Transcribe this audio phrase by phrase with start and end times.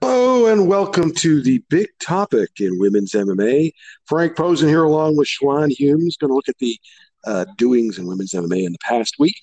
[0.00, 3.72] Hello and welcome to the big topic in women's MMA.
[4.06, 6.78] Frank Posen here along with Schwan Humes, going to look at the
[7.26, 9.36] uh, doings in women's MMA in the past week.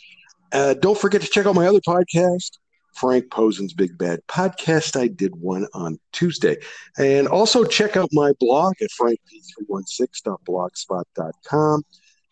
[0.51, 2.57] Uh, don't forget to check out my other podcast,
[2.95, 4.99] Frank Posen's Big Bad Podcast.
[4.99, 6.57] I did one on Tuesday.
[6.97, 11.83] And also check out my blog at frankp316.blogspot.com.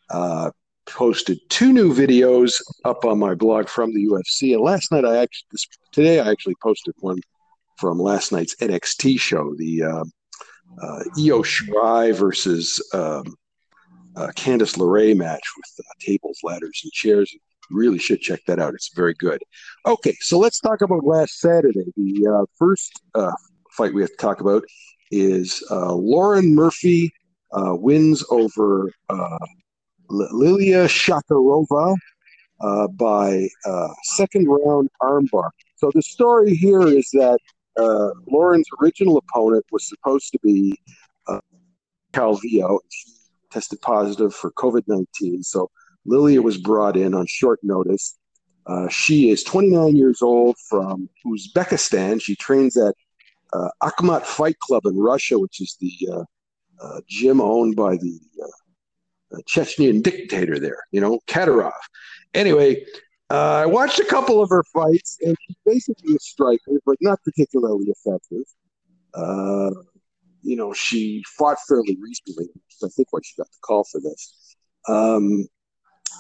[0.10, 0.50] Uh,
[0.86, 4.54] posted two new videos up on my blog from the UFC.
[4.54, 7.20] And last night I actually, this, today I actually posted one
[7.78, 10.04] from last night's NXT show, the uh,
[10.82, 13.24] uh, Io Shirai versus um,
[14.16, 17.32] uh, Candice LeRae match with uh, tables, ladders, and chairs.
[17.34, 17.40] You
[17.72, 18.74] really should check that out.
[18.74, 19.42] It's very good.
[19.86, 21.86] Okay, so let's talk about last Saturday.
[21.98, 23.34] The uh, first uh,
[23.72, 24.64] fight we have to talk about
[25.12, 27.12] is uh, Lauren Murphy
[27.52, 28.92] wins over
[30.10, 31.96] Lilia Shakarova
[32.98, 33.48] by
[34.04, 35.50] second round armbar.
[35.76, 37.38] So the story here is that
[37.78, 40.78] uh, Lauren's original opponent was supposed to be
[41.28, 41.40] uh,
[42.14, 42.80] Calvillo.
[42.90, 43.12] She
[43.52, 45.44] tested positive for COVID 19.
[45.44, 45.70] So
[46.06, 48.18] Lilia was brought in on short notice.
[48.66, 52.22] Uh, she is 29 years old from Uzbekistan.
[52.22, 52.96] She trains at
[53.54, 56.24] uh, Akhmat Fight Club in Russia, which is the uh,
[56.82, 58.20] uh, gym owned by the
[59.48, 61.72] Chechnyan dictator there, you know, Kadyrov.
[62.34, 62.86] Anyway,
[63.30, 67.24] uh, I watched a couple of her fights, and she's basically a striker, but not
[67.24, 68.44] particularly effective.
[69.14, 69.72] Uh,
[70.44, 72.48] you know, she fought fairly recently.
[72.84, 74.56] I think why she got the call for this.
[74.88, 75.48] Um,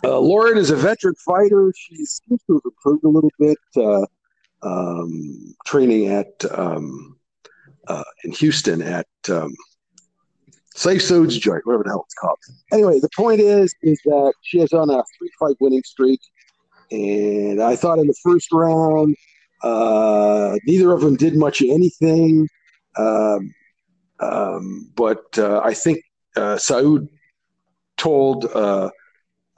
[0.03, 1.71] uh, Lauren is a veteran fighter.
[1.75, 4.05] She seems to have improved a little bit, uh,
[4.63, 7.17] um, training at um,
[7.87, 9.53] uh, in Houston at um,
[10.75, 12.37] Safe Foods Joint, whatever the hell it's called.
[12.73, 16.19] Anyway, the point is, is that she is on a three-fight winning streak.
[16.91, 19.15] And I thought in the first round,
[19.63, 22.49] uh, neither of them did much of anything.
[22.97, 23.53] Um,
[24.19, 26.01] um, but uh, I think
[26.35, 27.07] uh, Saud
[27.97, 28.89] told uh,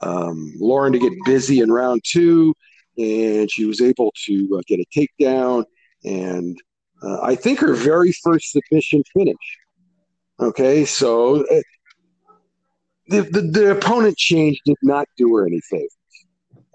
[0.00, 2.54] um, Lauren to get busy in round two,
[2.96, 5.64] and she was able to uh, get a takedown.
[6.04, 6.56] And
[7.02, 9.36] uh, I think her very first submission finish.
[10.40, 11.60] Okay, so uh,
[13.08, 15.88] the, the, the opponent change did not do her any favors.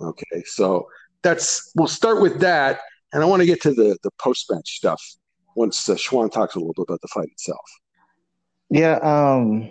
[0.01, 0.87] Okay, so
[1.21, 2.81] that's we'll start with that,
[3.13, 5.01] and I want to get to the the post match stuff
[5.55, 7.61] once uh, Schwan talks a little bit about the fight itself.
[8.69, 9.69] Yeah, um,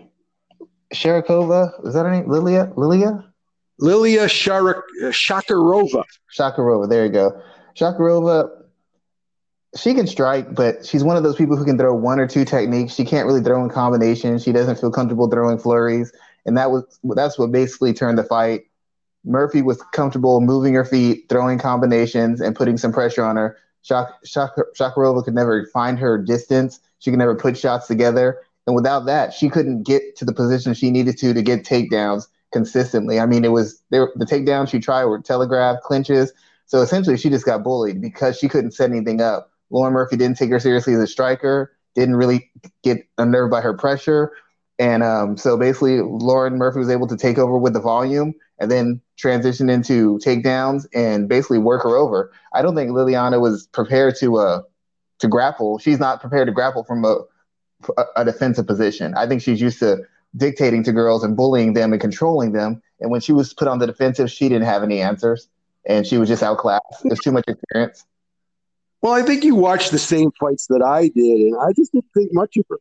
[0.94, 2.30] Sharakova is that her name?
[2.30, 3.30] Lilia, Lilia,
[3.78, 6.04] Lilia Sharak, uh, Shakarova.
[6.38, 6.88] Shakarova.
[6.88, 7.42] There you go,
[7.76, 8.61] Shakarova.
[9.76, 12.44] She can strike, but she's one of those people who can throw one or two
[12.44, 12.94] techniques.
[12.94, 14.42] She can't really throw in combinations.
[14.42, 16.12] She doesn't feel comfortable throwing flurries,
[16.46, 16.84] and that was
[17.16, 18.66] that's what basically turned the fight
[19.24, 23.56] Murphy was comfortable moving her feet, throwing combinations, and putting some pressure on her.
[23.82, 26.80] Shak- Shak- Shakarova could never find her distance.
[27.00, 28.40] She could never put shots together.
[28.66, 32.28] And without that, she couldn't get to the position she needed to to get takedowns
[32.52, 33.20] consistently.
[33.20, 36.32] I mean, it was were, the takedowns she tried were telegraph clinches.
[36.66, 39.51] So essentially, she just got bullied because she couldn't set anything up.
[39.72, 42.50] Lauren Murphy didn't take her seriously as a striker, didn't really
[42.84, 44.32] get unnerved by her pressure.
[44.78, 48.70] And um, so basically, Lauren Murphy was able to take over with the volume and
[48.70, 52.32] then transition into takedowns and basically work her over.
[52.54, 54.62] I don't think Liliana was prepared to uh,
[55.18, 55.78] to grapple.
[55.78, 57.18] She's not prepared to grapple from a,
[58.16, 59.14] a defensive position.
[59.14, 59.98] I think she's used to
[60.36, 62.82] dictating to girls and bullying them and controlling them.
[63.00, 65.48] And when she was put on the defensive, she didn't have any answers,
[65.86, 67.02] and she was just outclassed.
[67.04, 68.04] There's too much experience.
[69.02, 72.06] Well, I think you watched the same fights that I did, and I just didn't
[72.14, 72.78] think much of her.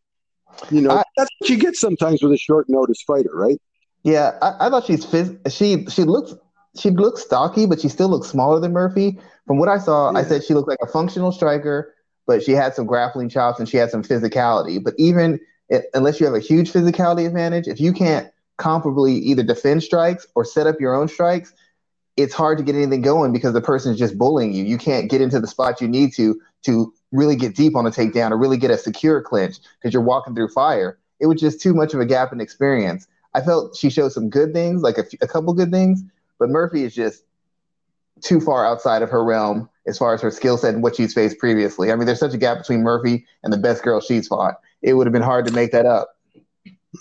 [0.69, 3.59] You know, I, that's what you get sometimes with a short notice fighter, right?
[4.03, 6.35] Yeah, I, I thought she's phys- she she looks
[6.77, 9.19] she looks stocky, but she still looks smaller than Murphy.
[9.47, 10.19] From what I saw, yeah.
[10.19, 11.93] I said she looked like a functional striker,
[12.27, 14.83] but she had some grappling chops and she had some physicality.
[14.83, 15.39] But even
[15.69, 20.27] it, unless you have a huge physicality advantage, if you can't comparably either defend strikes
[20.35, 21.53] or set up your own strikes,
[22.17, 24.63] it's hard to get anything going because the person is just bullying you.
[24.63, 27.91] You can't get into the spot you need to to really get deep on a
[27.91, 30.99] takedown or really get a secure clinch because you're walking through fire.
[31.19, 33.07] It was just too much of a gap in experience.
[33.33, 36.03] I felt she showed some good things, like a, a couple good things,
[36.37, 37.23] but Murphy is just
[38.21, 41.13] too far outside of her realm as far as her skill set and what she's
[41.13, 41.91] faced previously.
[41.91, 44.55] I mean, there's such a gap between Murphy and the best girl she's fought.
[44.81, 46.15] It would have been hard to make that up.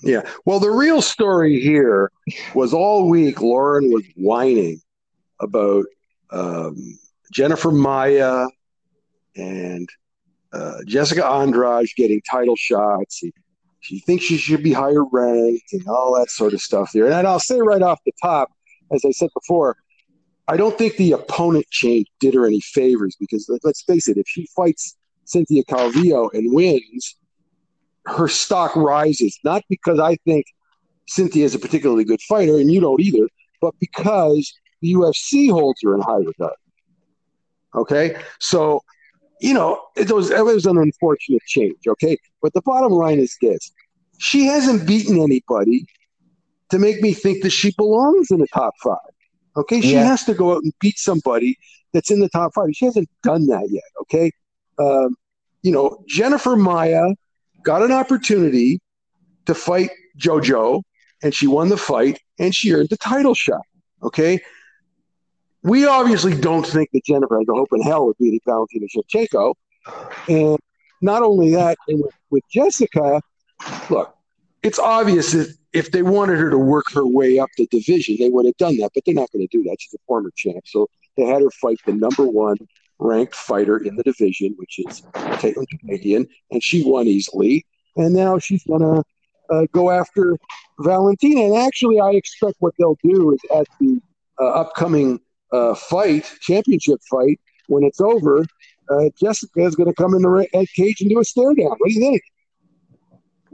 [0.03, 0.23] Yeah.
[0.45, 2.13] Well, the real story here
[2.55, 4.81] was all week Lauren was whining
[5.41, 5.87] about
[6.31, 6.99] um,
[7.33, 8.47] Jennifer Maia
[9.37, 9.89] and
[10.53, 13.23] uh, Jessica Andrade getting title shots.
[13.81, 17.07] She thinks she should be higher ranked and all that sort of stuff there.
[17.07, 18.51] And I'll say right off the top,
[18.93, 19.77] as I said before,
[20.49, 24.27] I don't think the opponent change did her any favors because let's face it, if
[24.27, 27.17] she fights Cynthia Calvillo and wins,
[28.07, 29.39] her stock rises.
[29.45, 30.47] Not because I think
[31.07, 33.29] Cynthia is a particularly good fighter, and you don't either,
[33.61, 36.55] but because the UFC holds her in high regard.
[37.75, 38.83] Okay, so
[39.41, 41.87] you know it was it was an unfortunate change.
[41.87, 43.73] Okay, but the bottom line is this:
[44.19, 45.87] she hasn't beaten anybody
[46.71, 48.97] to make me think that she belongs in the top five.
[49.57, 50.05] Okay, she yeah.
[50.05, 51.57] has to go out and beat somebody
[51.93, 52.69] that's in the top five.
[52.73, 53.83] She hasn't done that yet.
[54.03, 54.33] Okay,
[54.79, 55.15] um,
[55.63, 57.15] you know Jennifer Maia
[57.63, 58.81] got an opportunity
[59.47, 60.83] to fight JoJo,
[61.23, 63.63] and she won the fight, and she earned the title shot.
[64.03, 64.41] Okay,
[65.63, 69.55] we obviously don't think that Jennifer a hope in hell of beating Valentina Shevchenko.
[70.29, 70.59] And
[71.01, 73.21] not only that, with, with Jessica,
[73.89, 74.15] look,
[74.63, 78.29] it's obvious that if they wanted her to work her way up the division, they
[78.29, 79.77] would have done that, but they're not going to do that.
[79.79, 80.67] She's a former champ.
[80.67, 82.57] So they had her fight the number one
[82.99, 87.65] ranked fighter in the division, which is Katlyn Chookagian, and she won easily.
[87.97, 89.03] And now she's going to
[89.51, 90.37] uh, go after
[90.81, 91.43] Valentina.
[91.43, 94.01] And actually, I expect what they'll do is at the
[94.39, 95.21] uh, upcoming
[95.53, 98.45] uh, fight, championship fight, when it's over,
[98.91, 101.71] uh, Jessica is going to come in the cage and do a stare down.
[101.71, 102.23] What do you think?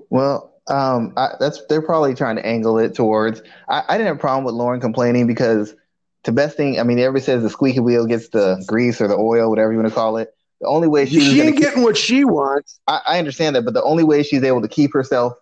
[0.09, 3.43] Well, um, I, that's they're probably trying to angle it towards.
[3.69, 5.75] I, I, didn't have a problem with Lauren complaining because
[6.25, 6.81] the best thing.
[6.81, 9.79] I mean, everybody says the squeaky wheel gets the grease or the oil, whatever you
[9.79, 10.35] want to call it.
[10.61, 12.81] The only way she, she ain't getting what she wants.
[12.89, 15.35] I, I understand that, but the only way she's able to keep herself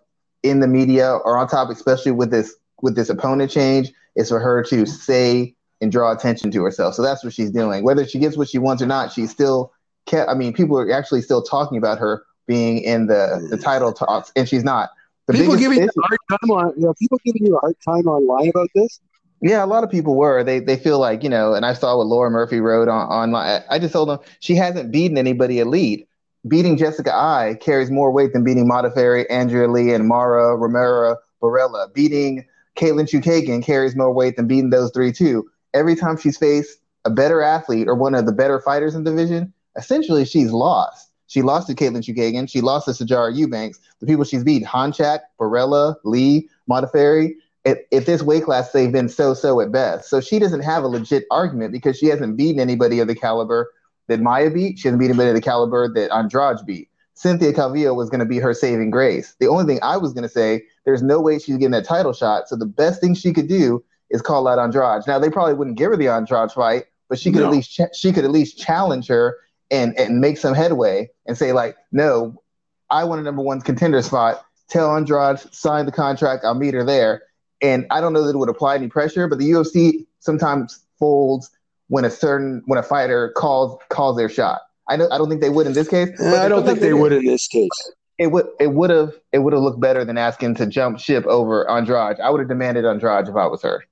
[0.43, 4.39] in the media or on top, especially with this with this opponent change, is for
[4.39, 6.95] her to say and draw attention to herself.
[6.95, 7.83] So that's what she's doing.
[7.83, 9.71] Whether she gets what she wants or not, she's still
[10.05, 10.29] kept.
[10.29, 14.31] I mean, people are actually still talking about her being in the the title talks,
[14.35, 14.89] and she's not.
[15.27, 17.75] The people giving you a hard time on, you know, people giving you a hard
[17.83, 18.99] time online about this.
[19.41, 20.43] Yeah, a lot of people were.
[20.43, 23.63] They they feel like you know, and I saw what Laura Murphy wrote on online.
[23.69, 26.07] I just told them she hasn't beaten anybody elite.
[26.47, 31.91] Beating Jessica Eye carries more weight than beating Modafferi, Andrea Lee, and Mara Romero Borella.
[31.91, 32.45] Beating
[32.75, 37.11] Katlyn Chookagian carries more weight than beating those three too every time she's faced a
[37.11, 41.11] better athlete or one of the better fighters in the division, essentially she's lost.
[41.27, 42.49] She lost to Katlyn Chookagian.
[42.49, 43.79] She lost to Sijara Eubanks.
[43.99, 47.33] The people she's beat, Honchak, Borella, Lee, Modafferi.
[47.65, 50.07] At this weight class, they've been so-so at best.
[50.07, 53.71] So she doesn't have a legit argument because she hasn't beaten anybody of the caliber
[54.07, 54.77] that Maia beat.
[54.77, 56.89] She hasn't beaten anybody of the caliber that Andrade beat.
[57.15, 59.35] Cynthia Calvillo was going to be her saving grace.
[59.39, 62.13] The only thing I was going to say, there's no way she's getting that title
[62.13, 62.47] shot.
[62.47, 65.03] So the best thing she could do is call out Andrade.
[65.07, 67.47] Now they probably wouldn't give her the Andrade fight, but she could no.
[67.47, 69.37] at least ch- she could at least challenge her
[69.71, 72.41] and and make some headway and say like, no,
[72.89, 74.45] I want a number one contender spot.
[74.69, 76.43] Tell Andrade sign the contract.
[76.43, 77.23] I'll meet her there.
[77.61, 81.49] And I don't know that it would apply any pressure, but the UFC sometimes folds
[81.87, 84.61] when a certain when a fighter calls calls their shot.
[84.87, 86.09] I don't I don't think they would in this case.
[86.21, 87.69] I don't think they, they would in this case
[88.17, 91.25] it would it would have it would have looked better than asking to jump ship
[91.25, 92.19] over Andrade.
[92.19, 93.83] I would have demanded Andrade if I was her.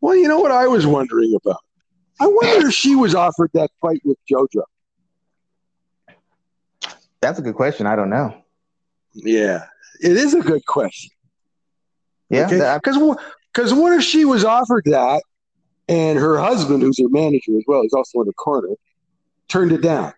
[0.00, 1.60] Well, you know what I was wondering about?
[2.20, 4.62] I wonder if she was offered that fight with JoJo.
[7.20, 7.86] That's a good question.
[7.86, 8.36] I don't know.
[9.14, 9.64] Yeah,
[10.00, 11.10] it is a good question.
[12.28, 13.22] Yeah, because okay?
[13.52, 15.22] because what if she was offered that,
[15.88, 18.68] and her husband, who's her manager as well, is also in the corner,
[19.48, 20.12] turned it down.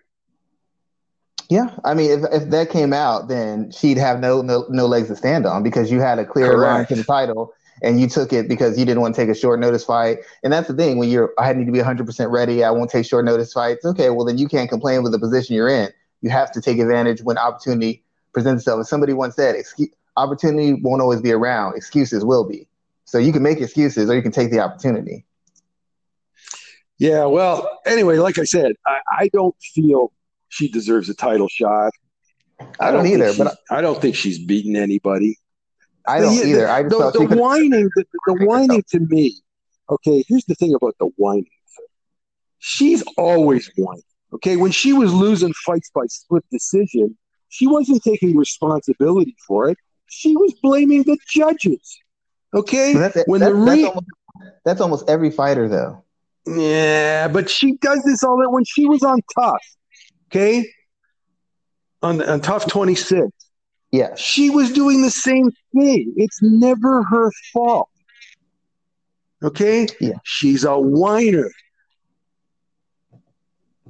[1.48, 5.08] Yeah, I mean, if, if that came out, then she'd have no, no no legs
[5.08, 6.60] to stand on because you had a clear Correct.
[6.60, 7.52] line to the title,
[7.82, 10.18] and you took it because you didn't want to take a short notice fight.
[10.42, 12.64] And that's the thing when you're, I need to be 100% ready.
[12.64, 13.84] I won't take short notice fights.
[13.84, 15.90] Okay, well, then you can't complain with the position you're in.
[16.22, 18.02] You have to take advantage when opportunity
[18.32, 18.80] presents itself.
[18.80, 22.66] As somebody once said, excuse, opportunity won't always be around, excuses will be.
[23.04, 25.24] So you can make excuses or you can take the opportunity.
[26.98, 30.12] Yeah, well, anyway, like I said, I, I don't feel
[30.48, 31.92] she deserves a title shot.
[32.80, 35.38] I, don't, don't either, but I don't think she's beaten anybody.
[36.06, 36.68] I don't the, either.
[36.68, 39.40] I the, the, the whining, the, the whining to me.
[39.90, 41.46] Okay, here's the thing about the whining.
[42.58, 44.02] She's always whining.
[44.34, 47.16] Okay, when she was losing fights by split decision,
[47.48, 49.78] she wasn't taking responsibility for it.
[50.06, 51.98] She was blaming the judges.
[52.54, 54.06] Okay, that's, when that's, the re- that's, almost,
[54.64, 56.02] that's almost every fighter, though.
[56.46, 59.60] Yeah, but she does this all that when she was on TUF.
[60.28, 60.68] Okay,
[62.02, 63.30] on on TUF 26
[63.92, 64.14] yeah.
[64.14, 66.12] She was doing the same thing.
[66.16, 67.88] It's never her fault.
[69.42, 69.86] Okay?
[70.00, 70.14] Yeah.
[70.24, 71.50] She's a whiner.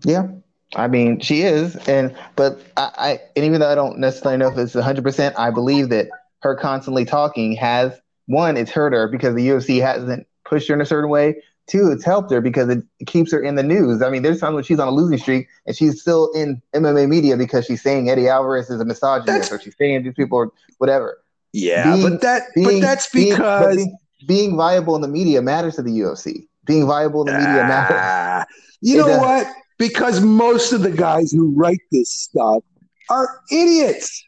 [0.05, 0.29] Yeah.
[0.75, 4.49] I mean, she is, and but I, I and even though I don't necessarily know
[4.49, 6.09] if it's hundred percent, I believe that
[6.41, 10.81] her constantly talking has one, it's hurt her because the UFC hasn't pushed her in
[10.81, 11.37] a certain way.
[11.66, 14.02] Too, it's helped her because it keeps her in the news.
[14.02, 17.08] I mean, there's times when she's on a losing streak and she's still in MMA
[17.08, 20.38] media because she's saying Eddie Alvarez is a misogynist that's, or she's saying these people
[20.38, 21.18] are whatever.
[21.52, 25.76] Yeah, being, but that being, but that's because being, being, viable in the media matters
[25.76, 26.46] to the UFC.
[26.66, 28.46] Being viable in the media uh, matters.
[28.80, 29.46] You know what?
[29.78, 32.62] Because most of the guys who write this stuff
[33.11, 34.23] are idiots.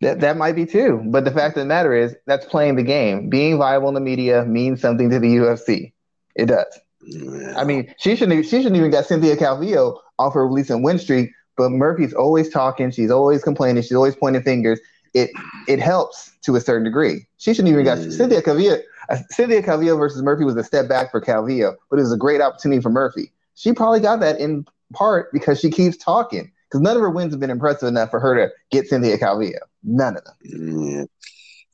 [0.00, 2.84] That that might be too, but the fact of the matter is that's playing the
[2.84, 3.28] game.
[3.28, 5.92] Being viable in the media means something to the UFC.
[6.36, 6.78] It does.
[7.02, 7.58] Yeah.
[7.58, 11.30] I mean, she shouldn't she shouldn't even got Cynthia Calvillo off her recent win streak,
[11.56, 12.92] but Murphy's always talking.
[12.92, 13.82] She's always complaining.
[13.82, 14.78] She's always pointing fingers.
[15.14, 15.30] It
[15.66, 17.26] it helps to a certain degree.
[17.38, 18.12] She shouldn't even got mm.
[18.12, 18.80] Cynthia Calvillo.
[19.08, 22.16] Uh, Cynthia Calvillo versus Murphy was a step back for Calvillo, but it was a
[22.16, 23.32] great opportunity for Murphy.
[23.54, 27.32] She probably got that in part because she keeps talking because none of her wins
[27.32, 29.58] have been impressive enough for her to get Cynthia Calvillo.
[29.82, 30.34] None of them.
[30.42, 31.04] Yeah.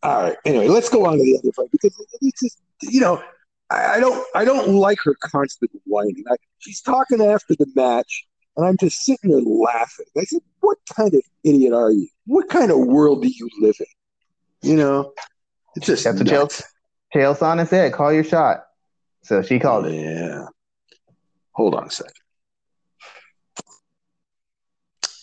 [0.03, 0.37] All right.
[0.45, 3.23] Anyway, let's go on to the other fight because it's just you know
[3.71, 6.25] I, I don't I don't like her constant whining.
[6.31, 10.07] I, she's talking after the match, and I'm just sitting there laughing.
[10.17, 12.09] I said, "What kind of idiot are you?
[12.27, 14.71] What kind of world do you live in?
[14.71, 15.13] You know,
[15.77, 16.63] it's just that's nuts.
[17.13, 17.93] what Chael Sonnen said.
[17.93, 18.65] Call your shot.
[19.23, 19.95] So she called it.
[19.95, 20.47] Yeah.
[21.53, 22.15] Hold on a second.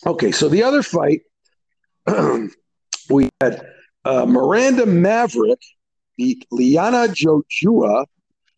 [0.04, 1.20] Okay, so the other fight,
[3.08, 3.64] we had
[4.04, 5.60] uh, Miranda Maverick
[6.16, 8.06] beat Liana Jojua,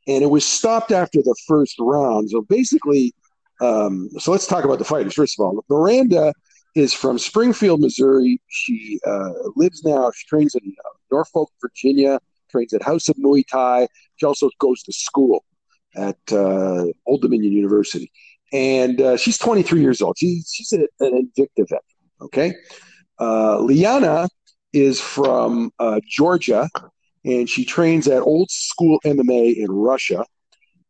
[0.08, 2.30] and it was stopped after the first round.
[2.30, 3.12] So basically,
[3.60, 5.12] um, so let's talk about the fighters.
[5.12, 6.32] First of all, Miranda
[6.74, 8.40] is from Springfield, Missouri.
[8.48, 12.20] She uh, lives now, she trains in uh, Norfolk, Virginia,
[12.50, 13.86] trains at House of Muay Thai.
[14.16, 15.44] She also goes to school
[15.94, 18.10] at uh, Old Dominion University
[18.52, 20.16] and uh, she's 23 years old.
[20.18, 21.80] She's she's an Invicta veteran.
[22.20, 22.54] Okay,
[23.20, 24.28] uh, Liana
[24.72, 26.68] is from uh, Georgia,
[27.24, 30.24] and she trains at Old School MMA in Russia.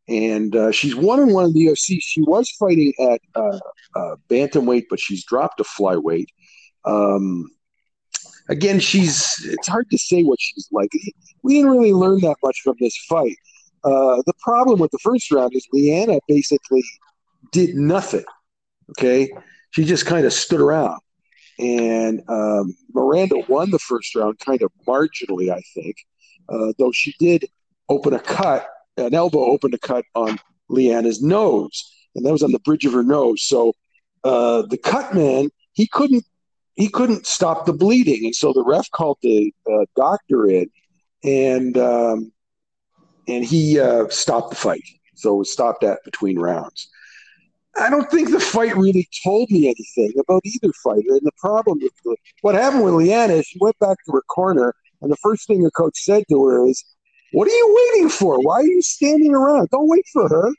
[0.07, 1.97] And uh, she's one and one in the UFC.
[1.99, 3.59] She was fighting at uh,
[3.95, 6.27] uh, bantamweight, but she's dropped to flyweight.
[6.85, 7.49] Um,
[8.49, 10.89] again, she's it's hard to say what she's like.
[11.43, 13.35] We didn't really learn that much from this fight.
[13.83, 16.83] Uh, the problem with the first round is Liana basically
[17.51, 18.25] did nothing.
[18.91, 19.29] Okay.
[19.71, 20.99] She just kind of stood around.
[21.59, 25.95] And um, Miranda won the first round kind of marginally, I think,
[26.49, 27.45] uh, though she did
[27.89, 30.37] open a cut, an elbow opened a cut on
[30.69, 33.43] Liana's nose, and that was on the bridge of her nose.
[33.43, 33.73] So
[34.23, 36.25] uh, the cut man, he couldn't
[36.75, 40.69] he couldn't stop the bleeding, and so the ref called the uh, doctor in,
[41.23, 42.31] and um,
[43.27, 44.83] and he uh, stopped the fight.
[45.15, 46.89] So it was stopped at between rounds.
[47.79, 51.09] I don't think the fight really told me anything about either fighter.
[51.09, 54.21] And the problem with the, what happened with Liana is she went back to her
[54.23, 56.83] corner, and the first thing her coach said to her is,
[57.33, 58.39] "What are you waiting for?
[58.39, 59.69] Why are you standing around?
[59.71, 60.51] Don't wait for her."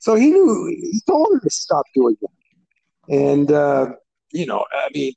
[0.00, 3.14] So he knew he told her to stop doing that.
[3.14, 3.94] And uh,
[4.32, 5.12] you know, I mean,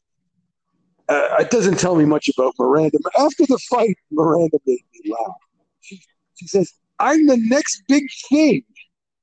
[1.08, 2.98] uh, it doesn't tell me much about Miranda.
[3.04, 5.36] But after the fight, Miranda made me laugh.
[5.82, 6.02] She,
[6.36, 8.64] she says, "I'm the next big thing."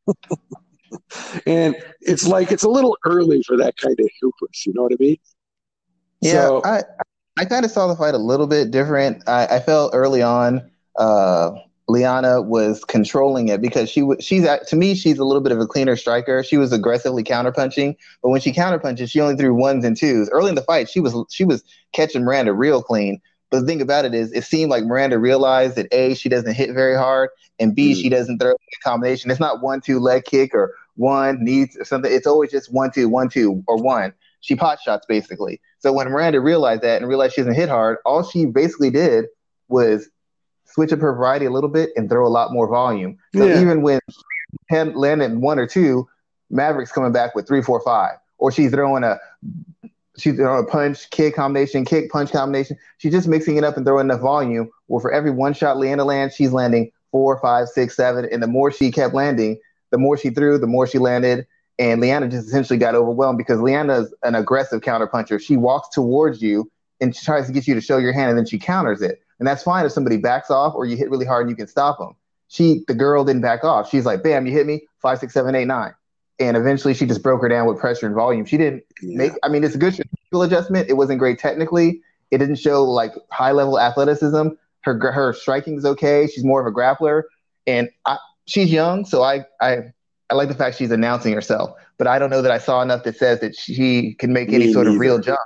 [1.46, 4.66] and it's like it's a little early for that kind of hubris.
[4.66, 5.16] You know what I mean?
[6.20, 6.82] Yeah, so, I
[7.36, 9.28] I kind of saw the fight a little bit different.
[9.28, 11.52] I, I felt early on uh,
[11.88, 15.52] Liana was controlling it because she was she's at, to me she's a little bit
[15.52, 16.42] of a cleaner striker.
[16.42, 20.28] She was aggressively counterpunching, but when she counterpunches, she only threw ones and twos.
[20.30, 21.62] Early in the fight, she was she was
[21.92, 23.20] catching Miranda real clean.
[23.54, 26.54] But the thing about it is, it seemed like Miranda realized that a she doesn't
[26.54, 27.30] hit very hard,
[27.60, 28.02] and b mm.
[28.02, 29.30] she doesn't throw a combination.
[29.30, 32.12] It's not one two leg kick or one needs or something.
[32.12, 34.12] It's always just one, two, one, two, or one.
[34.40, 35.60] She pot shots basically.
[35.78, 39.26] So when Miranda realized that and realized she doesn't hit hard, all she basically did
[39.68, 40.08] was
[40.64, 43.18] switch up her variety a little bit and throw a lot more volume.
[43.36, 43.60] So yeah.
[43.60, 44.00] even when
[44.68, 46.08] Pen landed one or two,
[46.50, 49.20] Maverick's coming back with three, four, five, or she's throwing a
[50.18, 52.76] she's a uh, punch, kick combination, kick, punch combination.
[52.98, 54.70] She's just mixing it up and throwing enough volume.
[54.88, 58.46] Well, for every one shot Liana lands, she's landing four, five, six, seven, and the
[58.46, 59.58] more she kept landing,
[59.90, 61.46] the more she threw, the more she landed.
[61.78, 65.40] And Liana just essentially got overwhelmed because Liana's an aggressive counterpuncher.
[65.40, 68.38] She walks towards you and she tries to get you to show your hand and
[68.38, 69.20] then she counters it.
[69.38, 71.66] And that's fine if somebody backs off or you hit really hard and you can
[71.66, 72.14] stop them.
[72.48, 73.90] She, the girl didn't back off.
[73.90, 75.92] She's like, bam, you hit me, five, six, seven, eight, nine.
[76.40, 78.44] And eventually she just broke her down with pressure and volume.
[78.44, 79.18] She didn't yeah.
[79.18, 79.98] make, I mean, it's a good
[80.34, 80.90] adjustment.
[80.90, 82.00] It wasn't great technically.
[82.30, 84.48] It didn't show like high level athleticism.
[84.80, 86.26] Her, her striking is okay.
[86.26, 87.22] She's more of a grappler.
[87.66, 89.78] And I, she's young, so I I
[90.30, 93.04] I like the fact she's announcing herself, but I don't know that I saw enough
[93.04, 95.38] that says that she can make any Me sort of real jump.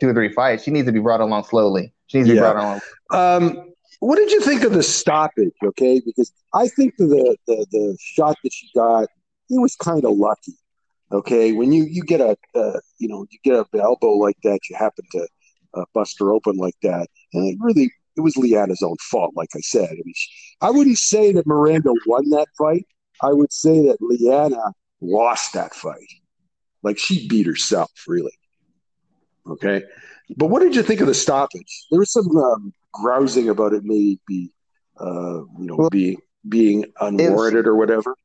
[0.00, 1.92] Two or three fights, she needs to be brought along slowly.
[2.06, 2.40] She needs to yeah.
[2.40, 2.80] be brought along.
[3.10, 5.52] Um, what did you think of the stoppage?
[5.62, 9.08] Okay, because I think the the the shot that she got,
[9.50, 10.54] it was kind of lucky.
[11.12, 14.60] Okay, when you you get a uh, you know you get a elbow like that,
[14.70, 15.28] you happen to
[15.74, 19.32] uh, bust her open like that, and it really it was Liana's own fault.
[19.36, 20.30] Like I said, I mean, she,
[20.62, 22.86] I wouldn't say that Miranda won that fight.
[23.22, 26.08] I would say that Leanna lost that fight.
[26.82, 28.32] Like she beat herself, really.
[29.46, 29.82] Okay,
[30.36, 31.86] but what did you think of the stoppage?
[31.90, 34.50] There was some um, grousing about it maybe,
[34.98, 36.16] uh, you know, well, being
[36.48, 38.16] being unwarranted or whatever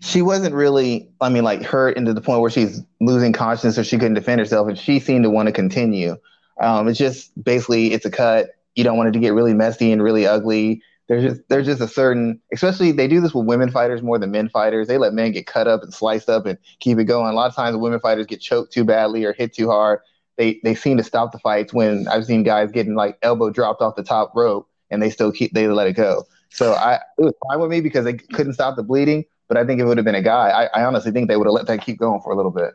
[0.00, 3.84] she wasn't really, I mean, like hurt into the point where she's losing consciousness or
[3.84, 6.16] she couldn't defend herself, and she seemed to want to continue.
[6.60, 8.50] Um, it's just basically it's a cut.
[8.74, 10.82] You don't want it to get really messy and really ugly.
[11.08, 14.30] There's just there's just a certain, especially they do this with women fighters more than
[14.30, 14.88] men fighters.
[14.88, 17.32] They let men get cut up and sliced up and keep it going.
[17.32, 20.00] A lot of times, women fighters get choked too badly or hit too hard.
[20.36, 23.82] They they seem to stop the fights when I've seen guys getting like elbow dropped
[23.82, 26.24] off the top rope and they still keep they let it go.
[26.50, 29.24] So I it was fine with me because they couldn't stop the bleeding.
[29.48, 31.36] But I think if it would have been a guy, I, I honestly think they
[31.36, 32.74] would have let that keep going for a little bit.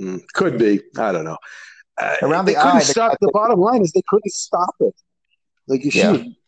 [0.00, 0.80] Mm, could be.
[0.96, 1.38] I don't know.
[1.98, 3.12] Uh, Around the eye, stop.
[3.20, 4.94] The, the bottom line is they couldn't stop it.
[5.66, 6.16] Like you yeah.
[6.16, 6.38] see,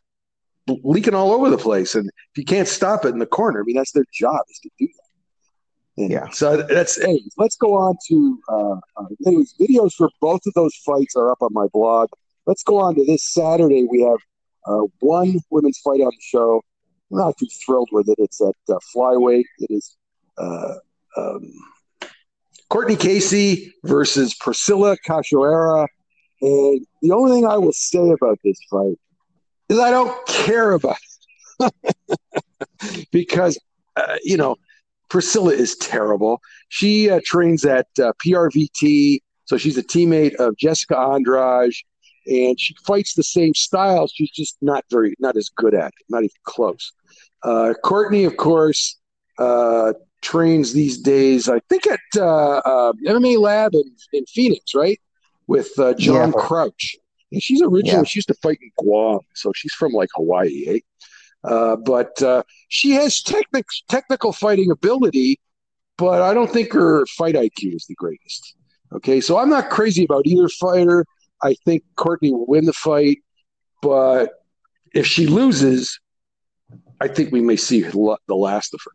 [0.83, 3.63] leaking all over the place, and if you can't stop it in the corner, I
[3.65, 6.03] mean that's their job is to do that.
[6.03, 6.31] And yeah.
[6.31, 9.55] So that's hey, let's go on to uh, uh, anyways.
[9.61, 12.09] Videos for both of those fights are up on my blog.
[12.47, 13.87] Let's go on to this Saturday.
[13.89, 14.19] We have
[14.67, 16.63] uh, one women's fight on the show
[17.11, 18.17] Not too thrilled with it.
[18.19, 19.45] It's at uh, flyweight.
[19.59, 19.97] It is
[20.39, 20.75] uh,
[21.17, 21.53] um,
[22.69, 25.87] Courtney Casey versus Priscilla Cachoeira.
[26.43, 28.99] And the only thing I will say about this fight
[29.69, 30.97] is I don't care about
[31.61, 31.75] it
[33.13, 33.59] because,
[33.97, 34.57] uh, you know,
[35.09, 36.41] Priscilla is terrible.
[36.69, 41.73] She uh, trains at uh, PRVT, so she's a teammate of Jessica Andrade
[42.27, 44.09] and she fights the same style.
[44.09, 46.93] She's just not very, not as good at it, not even close.
[47.43, 48.99] Uh, Courtney, of course,
[49.39, 49.93] uh,
[50.23, 51.49] trains these days.
[51.49, 55.01] I think at uh, uh MMA Lab in, in Phoenix, right,
[55.47, 56.43] with uh, John yeah.
[56.43, 56.97] Crouch.
[57.33, 58.05] And she's originally yeah.
[58.05, 60.79] she used to fight in Guam, so she's from like Hawaii, eh?
[61.45, 65.39] Uh, but she has technic- technical fighting ability,
[65.97, 68.55] but I don't think her fight IQ is the greatest.
[68.93, 71.05] Okay, so I'm not crazy about either fighter.
[71.43, 73.19] I think Courtney will win the fight,
[73.83, 74.31] but
[74.95, 76.01] if she loses,
[77.01, 78.93] I think we may see the last of her.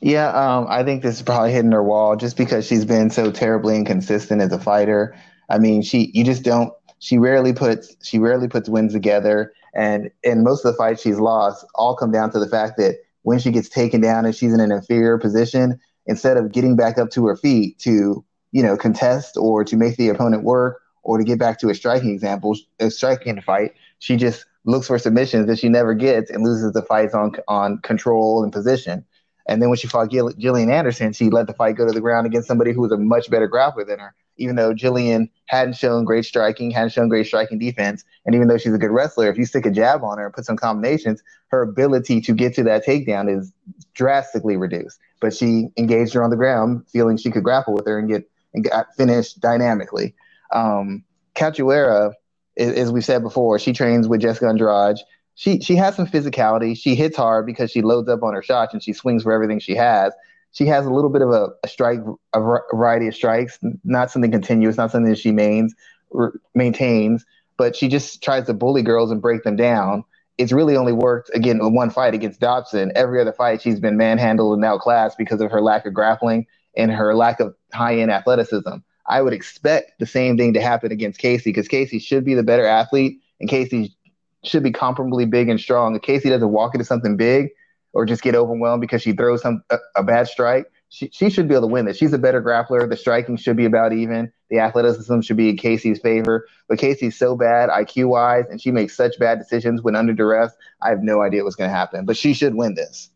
[0.00, 3.30] Yeah, um, I think this is probably hitting her wall just because she's been so
[3.30, 5.16] terribly inconsistent as a fighter.
[5.48, 6.72] I mean, she you just don't.
[6.98, 11.18] She rarely puts she rarely puts wins together, and and most of the fights she's
[11.18, 14.52] lost, all come down to the fact that when she gets taken down and she's
[14.52, 18.76] in an inferior position, instead of getting back up to her feet to you know,
[18.76, 22.56] contest or to make the opponent work or to get back to a striking example,
[22.78, 26.82] a striking fight, she just looks for submissions that she never gets and loses the
[26.82, 29.04] fights on on control and position.
[29.48, 32.00] And then when she fought Gill- Jillian Anderson, she let the fight go to the
[32.00, 34.14] ground against somebody who was a much better grappler than her.
[34.36, 38.56] Even though Jillian hadn't shown great striking, hadn't shown great striking defense, and even though
[38.56, 41.22] she's a good wrestler, if you stick a jab on her and put some combinations,
[41.48, 43.52] her ability to get to that takedown is
[43.94, 44.98] drastically reduced.
[45.20, 48.28] But she engaged her on the ground, feeling she could grapple with her and get
[48.54, 50.14] and got finished dynamically.
[50.52, 52.12] Um, Cachoeira,
[52.56, 54.98] as we said before, she trains with Jessica Andrade.
[55.34, 56.76] She she has some physicality.
[56.78, 59.58] She hits hard because she loads up on her shots and she swings for everything
[59.58, 60.12] she has.
[60.52, 61.98] She has a little bit of a, a strike,
[62.32, 65.74] a variety of strikes, not something continuous, not something that she mains,
[66.54, 67.24] maintains,
[67.56, 70.04] but she just tries to bully girls and break them down.
[70.38, 72.92] It's really only worked again in one fight against Dobson.
[72.94, 76.90] Every other fight, she's been manhandled and outclassed because of her lack of grappling and
[76.90, 78.76] her lack of high end athleticism.
[79.06, 82.42] I would expect the same thing to happen against Casey because Casey should be the
[82.42, 83.94] better athlete and Casey
[84.44, 85.94] should be comparably big and strong.
[85.94, 87.50] If Casey doesn't walk into something big
[87.92, 91.48] or just get overwhelmed because she throws some a, a bad strike, she, she should
[91.48, 91.96] be able to win this.
[91.96, 92.88] She's a better grappler.
[92.88, 94.32] The striking should be about even.
[94.48, 96.46] The athleticism should be in Casey's favor.
[96.68, 100.52] But Casey's so bad IQ wise, and she makes such bad decisions when under duress.
[100.80, 102.04] I have no idea what's going to happen.
[102.04, 103.10] But she should win this.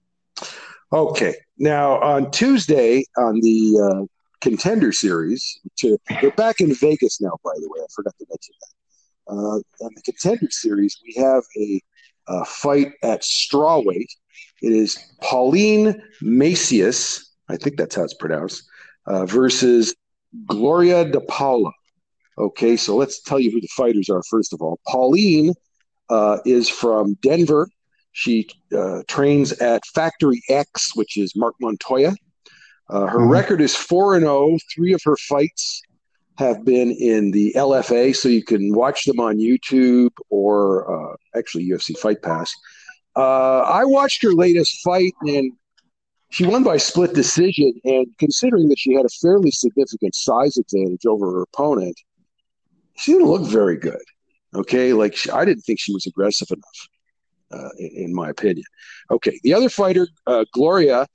[0.93, 1.35] Okay.
[1.59, 4.07] Now on Tuesday on the uh,
[4.41, 7.39] contender series, to, they're back in Vegas now.
[7.45, 8.75] By the way, I forgot to mention that.
[9.31, 11.81] Uh, on the contender series, we have a,
[12.29, 14.09] a fight at strawweight.
[14.63, 18.63] It is Pauline Macias, I think that's how it's pronounced,
[19.07, 19.95] uh, versus
[20.47, 21.71] Gloria De Paula.
[22.39, 24.79] Okay, so let's tell you who the fighters are first of all.
[24.87, 25.53] Pauline
[26.09, 27.69] uh, is from Denver,
[28.19, 32.15] she uh, trains at Factory X, which is Marc Montoya.
[32.91, 33.31] Uh, her mm-hmm.
[33.31, 34.59] record is 4 and 0.
[34.75, 35.81] Three of her fights
[36.37, 41.69] have been in the LFA, so you can watch them on YouTube or uh, actually
[41.69, 42.53] UFC Fight Pass.
[43.15, 45.53] Uh, I watched her latest fight, and
[46.31, 47.73] she won by split decision.
[47.85, 51.97] And considering that she had a fairly significant size advantage over her opponent,
[52.97, 54.03] she didn't look very good.
[54.57, 56.89] Okay, like she, I didn't think she was aggressive enough,
[57.51, 58.65] uh, in, my opinion.
[59.11, 61.07] Okay, the other fighter, uh, Gloria,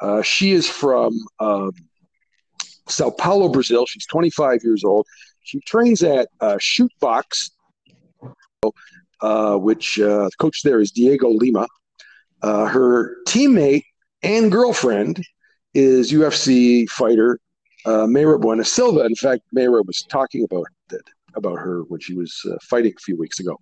[0.00, 1.72] uh, she is from um,
[2.88, 3.86] Sao Paulo, Brazil.
[3.86, 5.06] She's 25 years old.
[5.42, 7.50] She trains at uh, Shoot Box,
[9.20, 11.66] uh, which uh, the coach there is Diego Lima.
[12.42, 13.84] Uh, her teammate
[14.22, 15.22] and girlfriend
[15.74, 17.38] is UFC fighter
[17.86, 19.04] uh, Mayra Bueno Silva.
[19.04, 21.02] In fact, Mayra was talking about it,
[21.34, 23.58] about her when she was fighting a few weeks ago.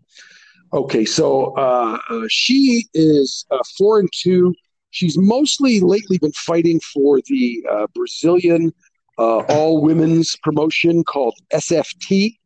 [0.72, 4.54] Okay, so uh, uh she is uh, four and two.
[4.90, 8.72] She's mostly lately been fighting for the uh, Brazilian
[9.18, 12.36] all women's promotion called SFT.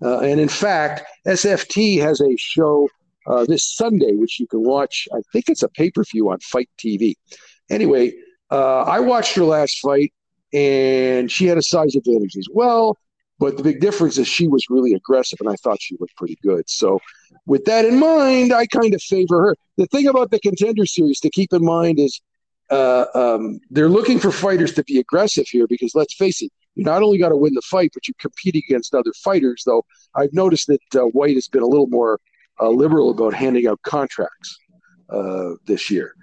[0.00, 2.88] and in fact, SFT has a show
[3.46, 5.06] this Sunday, which you can watch.
[5.12, 7.14] I think it's a pay per view on Fight TV.
[7.70, 8.14] Anyway,
[8.50, 10.12] uh, I watched her last fight,
[10.52, 12.96] and she had a size advantage as well.
[13.38, 16.38] But the big difference is she was really aggressive, and I thought she looked pretty
[16.42, 16.68] good.
[16.70, 17.00] So,
[17.44, 19.56] with that in mind, I kind of favor her.
[19.76, 22.20] The thing about the contender series to keep in mind is
[22.70, 26.84] uh, um, they're looking for fighters to be aggressive here because let's face it, you
[26.84, 29.62] not only got to win the fight, but you compete against other fighters.
[29.64, 32.18] Though I've noticed that uh, White has been a little more
[32.60, 34.58] uh, liberal about handing out contracts
[35.10, 36.14] uh, this year.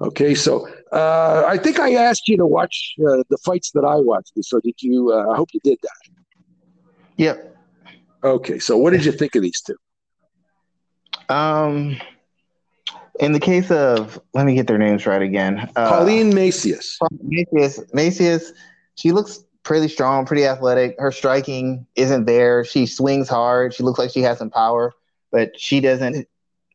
[0.00, 3.96] Okay, so uh, I think I asked you to watch uh, the fights that I
[3.96, 4.32] watched.
[4.40, 5.12] So did you?
[5.12, 6.21] I hope you did that.
[7.22, 7.56] Yep.
[8.24, 9.76] Okay, so what did you think of these two?
[11.28, 11.96] Um,
[13.20, 15.70] in the case of, let me get their names right again.
[15.76, 16.98] Uh, Pauline Macias.
[17.22, 17.80] Macias.
[17.94, 18.52] Macias.
[18.96, 20.96] She looks pretty strong, pretty athletic.
[20.98, 22.64] Her striking isn't there.
[22.64, 23.72] She swings hard.
[23.72, 24.92] She looks like she has some power,
[25.30, 26.26] but she doesn't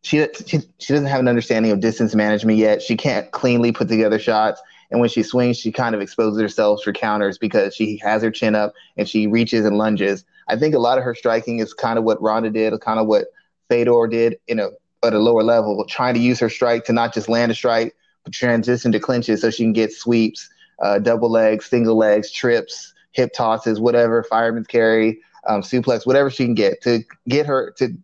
[0.03, 2.81] she, she she doesn't have an understanding of distance management yet.
[2.81, 6.82] She can't cleanly put together shots, and when she swings, she kind of exposes herself
[6.84, 10.23] for counters because she has her chin up and she reaches and lunges.
[10.47, 13.08] I think a lot of her striking is kind of what Ronda did, kind of
[13.08, 13.26] what
[13.69, 14.71] Fedor did, you know,
[15.04, 17.95] at a lower level, trying to use her strike to not just land a strike,
[18.23, 20.50] but transition to clinches so she can get sweeps,
[20.82, 26.45] uh, double legs, single legs, trips, hip tosses, whatever, fireman's carry, um, suplex, whatever she
[26.45, 27.97] can get to get her to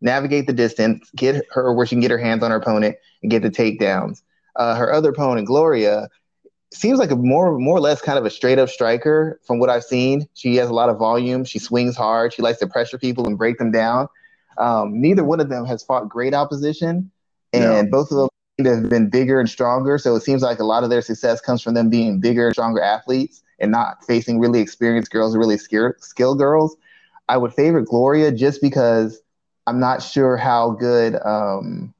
[0.00, 3.30] navigate the distance, get her where she can get her hands on her opponent and
[3.30, 4.22] get the takedowns.
[4.56, 6.08] Uh, her other opponent, Gloria,
[6.72, 9.70] seems like a more more or less kind of a straight up striker from what
[9.70, 10.28] I've seen.
[10.34, 11.44] She has a lot of volume.
[11.44, 12.32] She swings hard.
[12.32, 14.08] She likes to pressure people and break them down.
[14.58, 17.10] Um, neither one of them has fought great opposition,
[17.52, 17.98] and no.
[17.98, 18.28] both of them
[18.66, 19.98] have been bigger and stronger.
[19.98, 22.80] So it seems like a lot of their success comes from them being bigger, stronger
[22.80, 26.76] athletes and not facing really experienced girls or really skilled girls.
[27.28, 29.20] I would favor Gloria just because
[29.66, 31.93] I'm not sure how good um,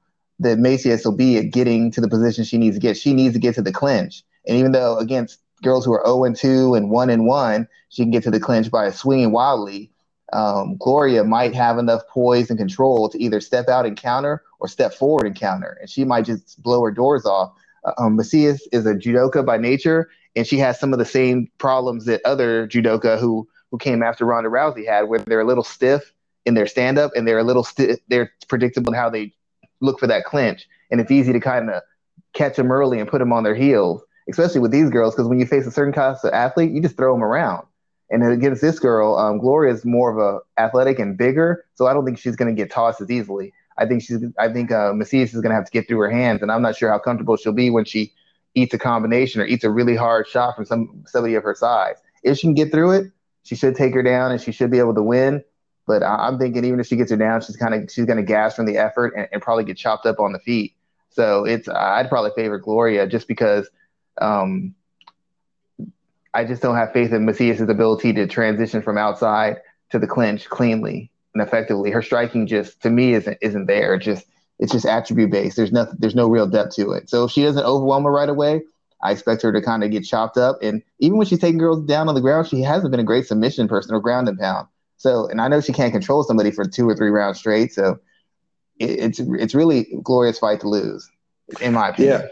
[0.45, 2.97] the Macias will be at getting to the position she needs to get.
[2.97, 4.23] She needs to get to the clinch.
[4.47, 8.03] And even though against girls who are 0 and 2 and 1 and 1, she
[8.03, 9.91] can get to the clinch by swinging wildly.
[10.33, 14.69] Um, Gloria might have enough poise and control to either step out and counter or
[14.69, 17.53] step forward and counter, and she might just blow her doors off.
[17.85, 21.49] Uh, um, Macias is a judoka by nature, and she has some of the same
[21.59, 25.65] problems that other judoka who who came after Ronda Rousey had, where they're a little
[25.65, 26.13] stiff
[26.45, 27.67] in their stand up and they're a little
[28.09, 29.33] they're predictable in how they
[29.85, 30.67] look for that clinch.
[30.91, 31.83] And it's easy to kind of
[32.33, 35.39] catch them early and put them on their heels especially with these girls because when
[35.39, 37.67] you face a certain class of athlete you just throw them around.
[38.11, 41.93] And against this girl um, gloria is more of a athletic and bigger so i
[41.93, 43.53] don't think she's going to get tossed as easily.
[43.79, 46.11] I think she's i think uh, macias is going to have to get through her
[46.11, 48.13] hands and i'm not sure how comfortable she'll be when she
[48.55, 51.97] eats a combination or eats a really hard shot from some somebody of her size.
[52.23, 54.79] If she can get through it she should take her down and she should be
[54.79, 55.43] able to win
[55.87, 58.23] but I'm thinking even if she gets her down, she's kind of she's going to
[58.23, 60.75] gas from the effort and, and, probably get chopped up on the feet.
[61.11, 63.69] So it's I'd probably favor Gloria just because
[64.21, 64.75] um,
[66.33, 69.59] I just don't have faith in Macias' ability to transition from outside
[69.91, 71.91] to the clinch cleanly and effectively.
[71.91, 73.95] Her striking just to me isn't isn't there.
[73.95, 74.27] It just
[74.59, 75.57] it's just attribute based.
[75.57, 75.97] There's nothing.
[75.99, 77.11] There's no real depth to it.
[77.11, 78.63] So if she doesn't overwhelm her right away,
[79.03, 80.59] I expect her to kind of get chopped up.
[80.63, 83.27] And even when she's taking girls down on the ground, she hasn't been a great
[83.27, 84.67] submission person or ground and pound.
[84.97, 87.73] So, and I know she can't control somebody for two or three rounds straight.
[87.73, 87.99] So,
[88.79, 91.09] it, it's it's really Gloria's fight to lose,
[91.61, 92.23] in my opinion.
[92.23, 92.29] Yeah.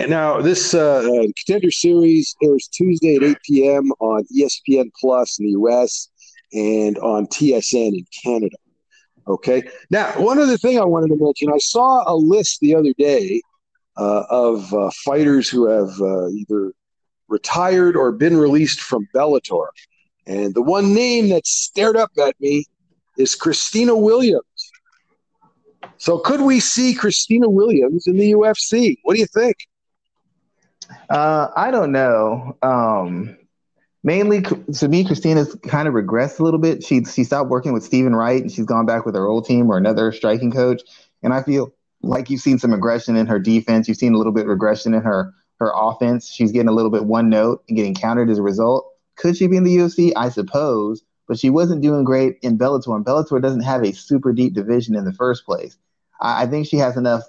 [0.00, 1.06] And now this uh,
[1.36, 3.92] contender series airs Tuesday at 8 p.m.
[4.00, 6.08] on ESPN Plus in the U.S.
[6.54, 8.56] and on TSN in Canada.
[9.28, 9.62] Okay.
[9.90, 13.42] Now, one other thing I wanted to mention: I saw a list the other day
[13.98, 16.72] uh, of uh, fighters who have uh, either
[17.28, 19.66] retired or been released from Bellator.
[20.26, 22.64] And the one name that stared up at me
[23.16, 24.44] is Kristina Williams.
[25.98, 28.96] So could we see Kristina Williams in the UFC?
[29.02, 29.56] What do you think?
[31.08, 32.56] Uh, I don't know.
[32.62, 33.36] Um,
[34.02, 36.82] mainly to me, Kristina's kind of regressed a little bit.
[36.82, 39.70] She she stopped working with Stephen Wright and she's gone back with her old team
[39.70, 40.82] or another striking coach.
[41.22, 43.88] And I feel like you've seen some aggression in her defense.
[43.88, 46.30] You've seen a little bit of regression in her her offense.
[46.32, 48.89] She's getting a little bit one note and getting countered as a result.
[49.20, 50.12] Could she be in the UFC?
[50.16, 52.96] I suppose, but she wasn't doing great in Bellator.
[52.96, 55.76] And Bellator doesn't have a super deep division in the first place.
[56.20, 57.22] I, I think she has enough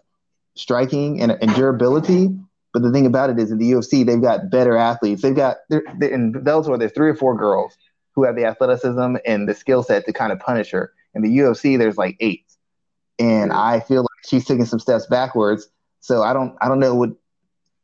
[0.55, 2.29] striking and, and durability.
[2.73, 5.21] But the thing about it is, in the UFC, they've got better athletes.
[5.21, 6.79] They've got they're, they're, in Bellator.
[6.79, 7.75] There's three or four girls
[8.15, 10.93] who have the athleticism and the skill set to kind of punish her.
[11.13, 12.45] In the UFC, there's like eight,
[13.19, 15.67] and I feel like she's taking some steps backwards.
[15.99, 17.11] So I don't I don't know what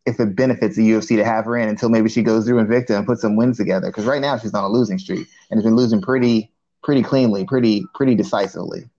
[0.07, 2.97] if it benefits the UFC to have her in until maybe she goes through Invicta
[2.97, 3.87] and puts some wins together.
[3.87, 6.51] Because right now she's on a losing streak and has been losing pretty
[6.83, 8.89] pretty cleanly, pretty pretty decisively.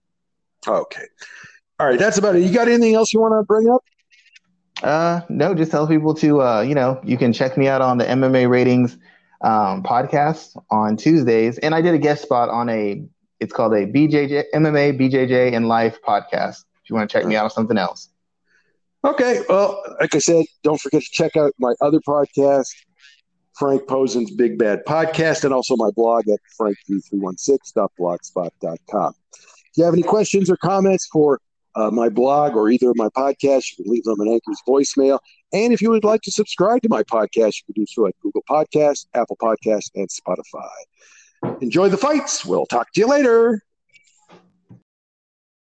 [0.67, 1.05] Okay.
[1.79, 2.43] All right, that's about it.
[2.43, 3.83] You got anything else you want to bring up?
[4.83, 7.97] Uh, no, just tell people to, uh, you know, you can check me out on
[7.97, 8.97] the MMA ratings
[9.41, 13.01] um, podcast on Tuesdays, and I did a guest spot on a,
[13.39, 16.65] it's called a BJJ MMA BJJ in Life podcast.
[16.83, 18.09] If you want to check me out on something else.
[19.05, 22.67] Okay, well, like I said, don't forget to check out my other podcast,
[23.57, 29.13] Frank Posen's Big Bad Podcast, and also my blog at frank3316.blogspot.com.
[29.33, 31.39] If you have any questions or comments for
[31.75, 35.19] uh, my blog or either of my podcasts, you can leave them on Anchor's voicemail.
[35.53, 38.15] And if you would like to subscribe to my podcast, you can do so at
[38.21, 40.67] Google Podcasts, Apple Podcasts, and Spotify.
[41.61, 42.43] Enjoy the fights.
[42.43, 43.63] We'll talk to you later.